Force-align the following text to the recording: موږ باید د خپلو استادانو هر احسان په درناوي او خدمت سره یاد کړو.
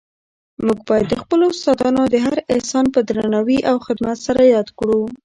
موږ 0.65 0.79
باید 0.89 1.05
د 1.09 1.13
خپلو 1.21 1.45
استادانو 1.51 2.03
هر 2.25 2.37
احسان 2.53 2.85
په 2.93 2.99
درناوي 3.09 3.59
او 3.69 3.75
خدمت 3.85 4.17
سره 4.27 4.41
یاد 4.55 4.67
کړو. 4.77 4.99